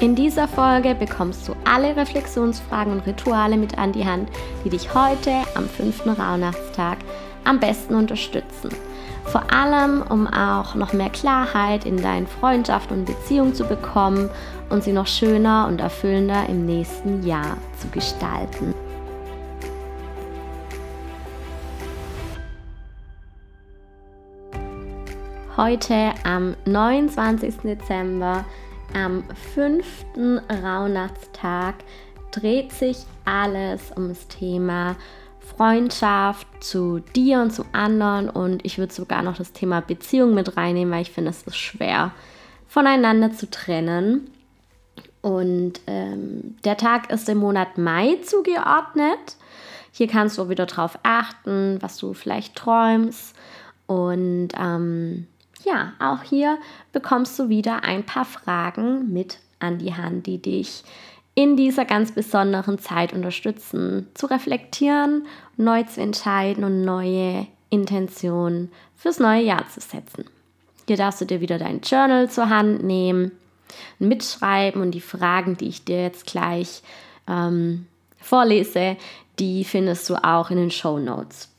In 0.00 0.14
dieser 0.14 0.48
Folge 0.48 0.94
bekommst 0.94 1.46
du 1.46 1.54
alle 1.66 1.94
Reflexionsfragen 1.94 2.90
und 2.90 3.06
Rituale 3.06 3.58
mit 3.58 3.76
an 3.76 3.92
die 3.92 4.06
Hand, 4.06 4.30
die 4.64 4.70
dich 4.70 4.94
heute 4.94 5.30
am 5.54 5.68
fünften 5.68 6.08
Rauhnachtstag 6.08 6.96
am 7.44 7.60
besten 7.60 7.94
unterstützen. 7.94 8.70
Vor 9.24 9.52
allem, 9.52 10.00
um 10.00 10.26
auch 10.26 10.74
noch 10.74 10.94
mehr 10.94 11.10
Klarheit 11.10 11.84
in 11.84 12.00
deinen 12.00 12.26
Freundschaft 12.26 12.90
und 12.90 13.04
Beziehung 13.04 13.52
zu 13.52 13.64
bekommen 13.64 14.30
und 14.70 14.82
sie 14.82 14.92
noch 14.92 15.06
schöner 15.06 15.66
und 15.68 15.82
erfüllender 15.82 16.48
im 16.48 16.64
nächsten 16.64 17.22
Jahr 17.26 17.58
zu 17.78 17.88
gestalten. 17.88 18.74
Heute 25.58 26.14
am 26.24 26.56
29. 26.64 27.56
Dezember 27.64 28.46
am 28.94 29.24
fünften 29.54 30.38
Rauhnachtstag 30.38 31.76
dreht 32.30 32.72
sich 32.72 32.98
alles 33.24 33.92
ums 33.96 34.28
Thema 34.28 34.96
Freundschaft 35.56 36.46
zu 36.60 37.00
dir 37.00 37.40
und 37.40 37.52
zu 37.52 37.64
anderen 37.72 38.30
und 38.30 38.64
ich 38.64 38.78
würde 38.78 38.92
sogar 38.92 39.22
noch 39.22 39.36
das 39.36 39.52
Thema 39.52 39.80
Beziehung 39.80 40.34
mit 40.34 40.56
reinnehmen, 40.56 40.92
weil 40.92 41.02
ich 41.02 41.10
finde, 41.10 41.30
es 41.30 41.42
ist 41.42 41.56
schwer 41.56 42.12
voneinander 42.70 43.32
zu 43.32 43.50
trennen. 43.50 44.30
Und 45.22 45.80
ähm, 45.86 46.56
der 46.64 46.76
Tag 46.76 47.10
ist 47.10 47.28
im 47.28 47.38
Monat 47.38 47.76
Mai 47.76 48.16
zugeordnet. 48.22 49.36
Hier 49.92 50.06
kannst 50.06 50.38
du 50.38 50.48
wieder 50.48 50.66
drauf 50.66 50.98
achten, 51.02 51.78
was 51.80 51.98
du 51.98 52.14
vielleicht 52.14 52.56
träumst. 52.56 53.36
Und 53.86 54.50
ähm, 54.58 55.26
ja, 55.64 55.92
auch 55.98 56.22
hier 56.22 56.58
bekommst 56.92 57.38
du 57.38 57.48
wieder 57.48 57.84
ein 57.84 58.04
paar 58.04 58.24
Fragen 58.24 59.12
mit 59.12 59.38
an 59.58 59.78
die 59.78 59.94
Hand, 59.94 60.26
die 60.26 60.40
dich 60.40 60.84
in 61.34 61.56
dieser 61.56 61.84
ganz 61.84 62.12
besonderen 62.12 62.78
Zeit 62.78 63.12
unterstützen, 63.12 64.08
zu 64.14 64.26
reflektieren, 64.26 65.26
neu 65.56 65.82
zu 65.84 66.00
entscheiden 66.00 66.64
und 66.64 66.84
neue 66.84 67.46
Intentionen 67.70 68.70
fürs 68.96 69.20
neue 69.20 69.42
Jahr 69.42 69.66
zu 69.68 69.80
setzen. 69.80 70.24
Hier 70.86 70.96
darfst 70.96 71.20
du 71.20 71.24
dir 71.24 71.40
wieder 71.40 71.58
dein 71.58 71.80
Journal 71.80 72.28
zur 72.28 72.48
Hand 72.48 72.82
nehmen, 72.82 73.32
mitschreiben 73.98 74.82
und 74.82 74.90
die 74.90 75.00
Fragen, 75.00 75.56
die 75.56 75.68
ich 75.68 75.84
dir 75.84 76.02
jetzt 76.02 76.26
gleich 76.26 76.82
ähm, 77.28 77.86
vorlese, 78.18 78.96
die 79.38 79.64
findest 79.64 80.10
du 80.10 80.16
auch 80.16 80.50
in 80.50 80.56
den 80.56 80.70
Show 80.70 80.98
Notes. 80.98 81.49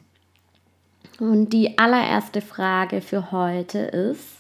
Und 1.22 1.50
die 1.50 1.77
allererste 1.77 2.41
Frage 2.41 3.00
für 3.00 3.31
heute 3.31 3.77
ist, 3.77 4.38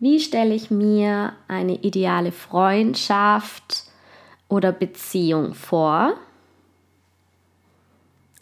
wie 0.00 0.18
stelle 0.18 0.52
ich 0.52 0.68
mir 0.68 1.34
eine 1.46 1.74
ideale 1.84 2.32
Freundschaft 2.32 3.84
oder 4.48 4.72
Beziehung 4.72 5.54
vor? 5.54 6.14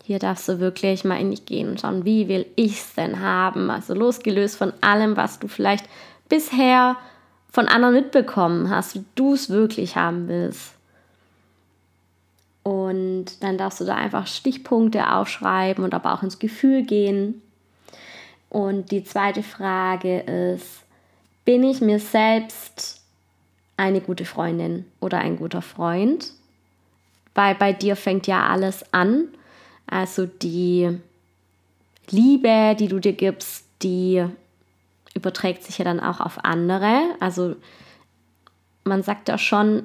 Hier 0.02 0.19
darfst 0.19 0.48
du 0.48 0.60
wirklich 0.60 1.04
mal 1.04 1.20
in 1.20 1.31
dich 1.31 1.44
gehen 1.44 1.69
und 1.69 1.82
schauen, 1.82 2.06
wie 2.06 2.26
will 2.28 2.47
ich 2.56 2.78
es 2.78 2.94
denn 2.94 3.20
haben? 3.20 3.71
Also 3.71 3.92
losgelöst 3.92 4.56
von 4.56 4.72
allem, 4.81 5.19
was 5.19 5.38
du 5.38 5.47
vielleicht 5.47 5.84
bisher 6.31 6.97
von 7.53 7.69
anderen 7.69 7.97
mitbekommen 7.97 8.71
hast, 8.71 8.94
wie 8.94 9.04
du 9.15 9.34
es 9.34 9.50
wirklich 9.50 9.94
haben 9.94 10.26
willst. 10.26 10.72
Und 12.62 13.42
dann 13.42 13.59
darfst 13.59 13.82
du 13.82 13.84
da 13.84 13.94
einfach 13.94 14.26
Stichpunkte 14.26 15.12
aufschreiben 15.12 15.84
und 15.84 15.92
aber 15.92 16.15
auch 16.15 16.22
ins 16.22 16.38
Gefühl 16.38 16.82
gehen. 16.84 17.42
Und 18.50 18.91
die 18.91 19.04
zweite 19.04 19.42
Frage 19.42 20.20
ist, 20.20 20.84
bin 21.44 21.62
ich 21.62 21.81
mir 21.81 21.98
selbst 21.98 23.03
eine 23.76 24.00
gute 24.00 24.25
Freundin 24.25 24.86
oder 25.00 25.19
ein 25.19 25.36
guter 25.36 25.62
Freund? 25.62 26.32
Weil 27.34 27.54
bei 27.54 27.72
dir 27.72 27.97
fängt 27.97 28.26
ja 28.26 28.47
alles 28.48 28.92
an. 28.92 29.28
Also 29.86 30.26
die 30.26 30.98
Liebe, 32.10 32.76
die 32.78 32.88
du 32.88 32.98
dir 32.98 33.12
gibst, 33.12 33.66
die 33.82 34.25
überträgt 35.15 35.65
sich 35.65 35.78
ja 35.78 35.84
dann 35.84 36.00
auch 36.00 36.20
auf 36.20 36.44
andere. 36.44 37.00
Also 37.20 37.56
man 38.84 39.03
sagt 39.03 39.28
ja 39.28 39.38
schon, 39.38 39.84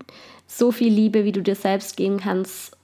so 0.46 0.72
viel 0.72 0.92
Liebe, 0.92 1.24
wie 1.24 1.32
du 1.32 1.42
dir 1.42 1.54
selbst 1.54 1.96
geben 1.96 2.18
kannst, 2.18 2.76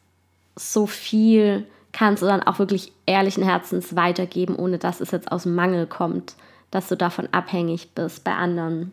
so 0.54 0.86
viel 0.86 1.66
kannst 1.96 2.22
du 2.22 2.26
dann 2.26 2.42
auch 2.42 2.58
wirklich 2.58 2.92
ehrlichen 3.06 3.42
Herzens 3.42 3.96
weitergeben, 3.96 4.54
ohne 4.54 4.76
dass 4.76 5.00
es 5.00 5.12
jetzt 5.12 5.32
aus 5.32 5.46
Mangel 5.46 5.86
kommt, 5.86 6.34
dass 6.70 6.88
du 6.88 6.96
davon 6.96 7.26
abhängig 7.32 7.92
bist 7.94 8.22
bei 8.22 8.34
anderen. 8.34 8.92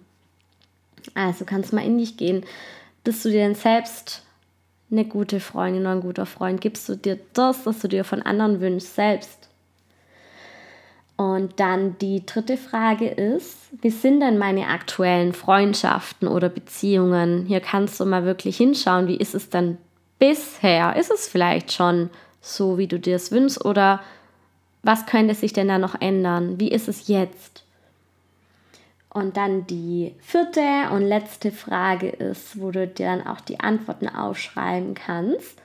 Also 1.14 1.44
kannst 1.44 1.72
du 1.72 1.76
mal 1.76 1.86
in 1.86 1.98
dich 1.98 2.16
gehen. 2.16 2.46
Bist 3.04 3.26
du 3.26 3.30
dir 3.30 3.40
denn 3.40 3.56
selbst 3.56 4.24
eine 4.90 5.04
gute 5.04 5.42
Freundin 5.42 5.82
oder 5.82 5.92
ein 5.92 6.02
guter 6.02 6.26
Freund? 6.26 6.62
Gibst 6.62 6.88
du 6.88 6.96
dir 6.96 7.20
das, 7.34 7.66
was 7.66 7.80
du 7.80 7.90
dir 7.90 8.06
von 8.06 8.22
anderen 8.22 8.62
wünschst, 8.62 8.96
selbst? 8.96 9.50
Und 11.18 11.60
dann 11.60 11.98
die 11.98 12.26
dritte 12.26 12.56
Frage 12.56 13.10
ist, 13.10 13.58
wie 13.82 13.90
sind 13.90 14.22
denn 14.22 14.38
meine 14.38 14.68
aktuellen 14.68 15.34
Freundschaften 15.34 16.30
oder 16.30 16.48
Beziehungen? 16.48 17.48
Hier 17.48 17.60
kannst 17.60 18.00
du 18.00 18.06
mal 18.06 18.24
wirklich 18.24 18.56
hinschauen, 18.56 19.08
wie 19.08 19.18
ist 19.18 19.36
es 19.36 19.50
denn 19.50 19.78
bisher? 20.20 20.96
Ist 20.96 21.12
es 21.12 21.28
vielleicht 21.28 21.74
schon 21.74 22.10
so, 22.44 22.78
wie 22.78 22.88
du 22.88 23.00
dir 23.00 23.16
es 23.16 23.32
wünschst? 23.32 23.64
Oder 23.66 24.02
was 24.84 25.06
könnte 25.06 25.34
sich 25.34 25.54
denn 25.54 25.70
da 25.70 25.80
noch 25.80 26.00
ändern? 26.00 26.60
Wie 26.60 26.68
ist 26.68 26.90
es 26.90 27.08
jetzt? 27.08 27.64
Und 29.10 29.38
dann 29.38 29.66
die 29.66 30.14
vierte 30.20 30.90
und 30.92 31.04
letzte 31.04 31.52
Frage 31.52 32.10
ist, 32.10 32.60
wo 32.60 32.72
du 32.72 32.86
dir 32.86 33.06
dann 33.06 33.26
auch 33.26 33.40
die 33.40 33.60
Antworten 33.60 34.10
aufschreiben 34.10 34.94
kannst. 34.94 35.58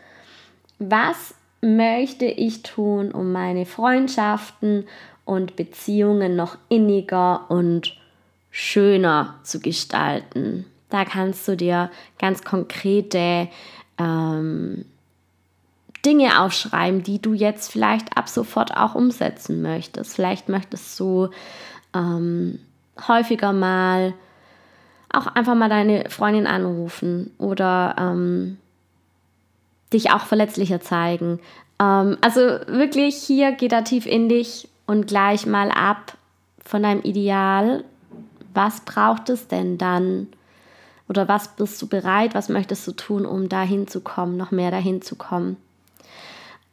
Was 0.79 1.35
möchte 1.61 2.27
ich 2.27 2.63
tun, 2.63 3.11
um 3.11 3.33
meine 3.33 3.67
Freundschaften 3.67 4.87
und 5.25 5.57
Beziehungen 5.57 6.37
noch 6.37 6.57
inniger 6.69 7.51
und 7.51 7.97
schöner 8.51 9.41
zu 9.43 9.61
gestalten? 9.61 10.67
Da 10.91 11.05
kannst 11.05 11.49
du 11.49 11.57
dir 11.57 11.91
ganz 12.19 12.45
konkrete 12.45 13.49
ähm, 13.99 14.85
Dinge 16.05 16.41
aufschreiben, 16.41 17.03
die 17.03 17.21
du 17.21 17.35
jetzt 17.35 17.73
vielleicht 17.73 18.17
ab 18.17 18.29
sofort 18.29 18.77
auch 18.77 18.95
umsetzen 18.95 19.63
möchtest. 19.63 20.15
Vielleicht 20.15 20.49
möchtest 20.49 20.99
du 21.01 21.29
ähm, 21.95 22.61
häufiger 23.07 23.53
mal 23.53 24.15
auch 25.13 25.27
einfach 25.27 25.55
mal 25.55 25.69
deine 25.69 26.09
Freundin 26.11 26.47
anrufen 26.47 27.33
oder 27.39 27.97
ähm, 27.99 28.59
dich 29.93 30.11
auch 30.11 30.23
verletzlicher 30.23 30.81
zeigen. 30.81 31.41
Ähm, 31.81 32.19
also 32.21 32.41
wirklich 32.41 33.17
hier 33.17 33.53
geht 33.53 33.73
da 33.73 33.83
tief 33.83 34.07
in 34.07 34.29
dich 34.29 34.69
und 34.87 35.07
gleich 35.07 35.47
mal 35.47 35.71
ab 35.71 36.17
von 36.65 36.83
deinem 36.83 37.03
Ideal. 37.03 37.85
Was 38.55 38.81
braucht 38.81 39.31
es 39.31 39.49
denn 39.49 39.79
dann? 39.79 40.29
Oder 41.09 41.27
was 41.27 41.57
bist 41.57 41.81
du 41.81 41.87
bereit, 41.87 42.35
was 42.35 42.51
möchtest 42.51 42.87
du 42.87 42.93
tun, 42.93 43.25
um 43.25 43.49
dahin 43.49 43.89
zu 43.89 44.01
kommen, 44.03 44.37
noch 44.37 44.51
mehr 44.51 44.71
dahin 44.71 45.01
zu 45.01 45.17
kommen? 45.17 45.57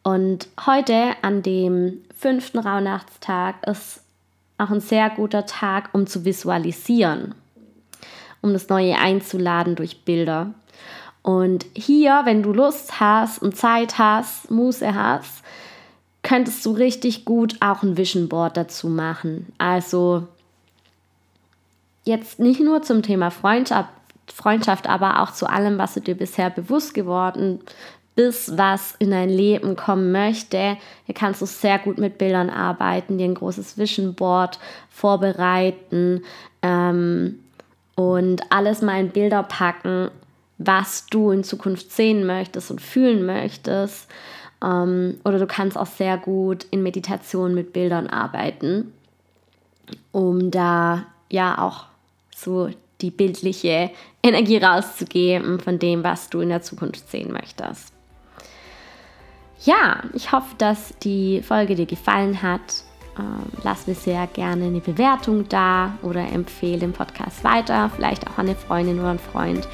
Und 0.04 0.48
heute, 0.66 1.16
an 1.24 1.42
dem 1.42 2.02
fünften 2.16 2.60
Rauhnachtstag, 2.60 3.66
ist 3.68 4.02
auch 4.58 4.70
ein 4.70 4.80
sehr 4.80 5.10
guter 5.10 5.46
Tag, 5.46 5.90
um 5.94 6.08
zu 6.08 6.26
visualisieren, 6.26 7.34
um 8.42 8.54
das 8.54 8.70
Neue 8.70 8.98
einzuladen 8.98 9.76
durch 9.76 10.06
Bilder. 10.06 10.54
Und 11.24 11.66
hier, 11.74 12.22
wenn 12.26 12.44
du 12.44 12.54
Lust 12.54 13.00
hast 13.00 13.42
und 13.42 13.58
Zeit 13.58 13.98
hast, 13.98 14.52
Muße 14.52 14.94
hast, 14.94 15.44
könntest 16.22 16.64
du 16.66 16.72
richtig 16.72 17.26
gut 17.26 17.56
auch 17.60 17.82
ein 17.82 17.98
Vision 17.98 18.30
Board 18.30 18.58
dazu 18.58 18.90
machen. 18.90 19.52
Also 19.58 20.28
jetzt 22.04 22.40
nicht 22.40 22.60
nur 22.60 22.84
zum 22.84 23.02
Thema 23.02 23.32
Freundschaft, 23.32 23.90
Freundschaft, 24.32 24.88
aber 24.88 25.22
auch 25.22 25.32
zu 25.32 25.48
allem, 25.48 25.80
was 25.80 25.96
du 25.96 26.02
dir 26.02 26.16
bisher 26.16 26.50
bewusst 26.50 26.94
geworden 26.94 27.60
bis 28.16 28.58
was 28.58 28.96
in 29.00 29.12
dein 29.12 29.30
Leben 29.30 29.76
kommen 29.76 30.12
möchte. 30.12 30.78
Hier 31.06 31.16
kannst 31.16 31.42
du 31.42 31.46
sehr 31.46 31.80
gut 31.80 31.98
mit 31.98 32.18
Bildern 32.18 32.50
arbeiten, 32.50 33.18
dir 33.18 33.26
ein 33.26 33.36
großes 33.36 33.78
Vision 33.78 34.16
Board 34.16 34.60
vorbereiten 34.90 36.24
ähm, 36.62 37.40
und 37.96 38.42
alles 38.52 38.82
mal 38.82 39.00
in 39.00 39.10
Bilder 39.10 39.44
packen, 39.44 40.10
was 40.58 41.08
du 41.08 41.32
in 41.32 41.44
Zukunft 41.44 41.92
sehen 41.92 42.26
möchtest 42.26 42.72
und 42.72 42.82
fühlen 42.82 43.26
möchtest. 43.26 44.10
Ähm, 44.64 45.20
oder 45.26 45.38
du 45.38 45.48
kannst 45.48 45.78
auch 45.78 45.86
sehr 45.86 46.18
gut 46.18 46.66
in 46.72 46.84
Meditation 46.84 47.54
mit 47.54 47.74
Bildern 47.74 48.08
arbeiten, 48.08 48.94
um 50.14 50.52
da 50.52 51.06
ja 51.30 51.58
auch 51.58 51.86
so 52.34 52.70
die 53.02 53.12
bildliche 53.12 53.92
Energie 54.24 54.58
rauszugeben 54.58 55.60
von 55.60 55.80
dem, 55.80 56.04
was 56.06 56.30
du 56.30 56.40
in 56.40 56.50
der 56.50 56.62
Zukunft 56.62 57.10
sehen 57.10 57.34
möchtest. 57.34 57.95
Ja, 59.66 60.04
ich 60.14 60.32
hoffe, 60.32 60.54
dass 60.60 60.94
die 61.00 61.42
Folge 61.42 61.76
dir 61.76 61.88
gefallen 61.88 62.42
hat. 62.44 62.84
Ähm, 63.18 63.52
lass 63.64 63.88
mir 63.88 63.96
sehr 63.96 64.28
gerne 64.28 64.66
eine 64.66 64.80
Bewertung 64.80 65.50
da 65.50 65.94
oder 66.04 66.22
empfehle 66.22 66.80
den 66.80 66.94
Podcast 66.94 67.44
weiter. 67.44 67.90
Vielleicht 67.96 68.28
auch 68.28 68.38
an 68.38 68.48
eine 68.48 68.56
Freundin 68.56 69.00
oder 69.00 69.10
einen 69.10 69.20
Freund, 69.20 69.68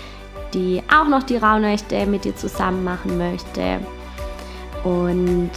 die 0.54 0.82
auch 0.94 1.08
noch 1.08 1.24
die 1.24 1.36
Rauhnächte 1.36 2.06
mit 2.06 2.24
dir 2.24 2.36
zusammen 2.36 2.86
machen 2.86 3.18
möchte. 3.18 3.80
Und 4.86 5.52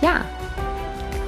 ja, 0.00 0.24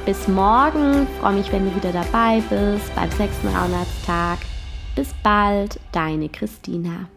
bis 0.07 0.29
morgen. 0.29 1.09
Ich 1.11 1.21
freue 1.21 1.35
mich, 1.35 1.51
wenn 1.51 1.69
du 1.69 1.75
wieder 1.75 1.93
dabei 1.93 2.43
bist 2.49 2.95
beim 2.95 3.11
sechsten 3.11 3.49
Rauhnachtstag. 3.49 4.39
Bis 4.95 5.09
bald, 5.23 5.81
deine 5.93 6.29
Christina. 6.29 7.09